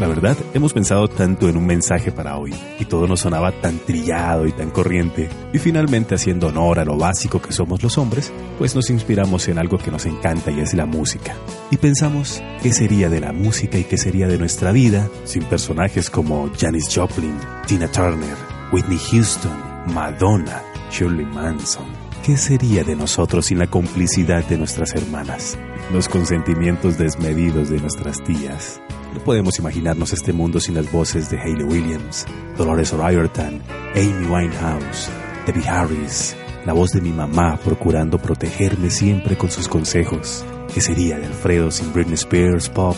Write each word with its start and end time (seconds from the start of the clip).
La 0.00 0.08
verdad, 0.08 0.38
hemos 0.54 0.72
pensado 0.72 1.08
tanto 1.08 1.46
en 1.50 1.58
un 1.58 1.66
mensaje 1.66 2.10
para 2.10 2.38
hoy, 2.38 2.54
y 2.78 2.86
todo 2.86 3.06
nos 3.06 3.20
sonaba 3.20 3.52
tan 3.52 3.78
trillado 3.80 4.46
y 4.46 4.52
tan 4.52 4.70
corriente, 4.70 5.28
y 5.52 5.58
finalmente 5.58 6.14
haciendo 6.14 6.46
honor 6.46 6.78
a 6.78 6.86
lo 6.86 6.96
básico 6.96 7.42
que 7.42 7.52
somos 7.52 7.82
los 7.82 7.98
hombres, 7.98 8.32
pues 8.56 8.74
nos 8.74 8.88
inspiramos 8.88 9.46
en 9.48 9.58
algo 9.58 9.76
que 9.76 9.90
nos 9.90 10.06
encanta 10.06 10.50
y 10.52 10.60
es 10.60 10.72
la 10.72 10.86
música. 10.86 11.36
Y 11.70 11.76
pensamos, 11.76 12.42
¿qué 12.62 12.72
sería 12.72 13.10
de 13.10 13.20
la 13.20 13.32
música 13.32 13.76
y 13.76 13.84
qué 13.84 13.98
sería 13.98 14.26
de 14.26 14.38
nuestra 14.38 14.72
vida 14.72 15.06
sin 15.24 15.42
personajes 15.42 16.08
como 16.08 16.50
Janis 16.58 16.88
Joplin, 16.94 17.36
Tina 17.66 17.86
Turner, 17.92 18.36
Whitney 18.72 18.98
Houston, 19.10 19.52
Madonna, 19.92 20.62
Shirley 20.90 21.26
Manson? 21.26 21.84
¿Qué 22.24 22.38
sería 22.38 22.84
de 22.84 22.96
nosotros 22.96 23.44
sin 23.44 23.58
la 23.58 23.66
complicidad 23.66 24.46
de 24.46 24.56
nuestras 24.56 24.94
hermanas? 24.94 25.58
Los 25.92 26.08
consentimientos 26.08 26.96
desmedidos 26.96 27.68
de 27.68 27.80
nuestras 27.80 28.24
tías 28.24 28.80
no 29.12 29.20
podemos 29.20 29.58
imaginarnos 29.58 30.12
este 30.12 30.32
mundo 30.32 30.60
sin 30.60 30.74
las 30.74 30.90
voces 30.90 31.30
de 31.30 31.38
Hayley 31.38 31.64
Williams, 31.64 32.26
Dolores 32.56 32.92
O'Riordan, 32.92 33.62
Amy 33.94 34.26
Winehouse, 34.26 35.10
Debbie 35.46 35.68
Harris, 35.68 36.36
la 36.64 36.72
voz 36.72 36.92
de 36.92 37.00
mi 37.00 37.10
mamá 37.10 37.58
procurando 37.64 38.18
protegerme 38.18 38.90
siempre 38.90 39.36
con 39.36 39.50
sus 39.50 39.68
consejos. 39.68 40.44
¿Qué 40.72 40.80
sería 40.80 41.18
de 41.18 41.26
Alfredo 41.26 41.70
sin 41.70 41.92
Britney 41.92 42.14
Spears 42.14 42.68
Pop? 42.68 42.96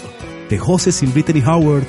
¿De 0.50 0.58
José 0.58 0.92
sin 0.92 1.12
Brittany 1.12 1.42
Howard? 1.42 1.84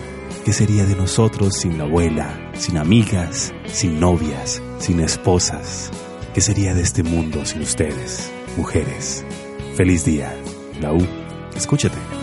¿Qué 0.45 0.53
sería 0.53 0.85
de 0.85 0.95
nosotros 0.95 1.55
sin 1.57 1.77
la 1.77 1.85
abuela, 1.85 2.51
sin 2.53 2.77
amigas, 2.77 3.53
sin 3.65 3.99
novias, 3.99 4.61
sin 4.79 4.99
esposas? 4.99 5.91
¿Qué 6.33 6.41
sería 6.41 6.73
de 6.73 6.81
este 6.81 7.03
mundo 7.03 7.45
sin 7.45 7.61
ustedes, 7.61 8.31
mujeres? 8.57 9.25
Feliz 9.75 10.05
día. 10.05 10.33
La 10.81 10.91
escúchate. 11.55 12.22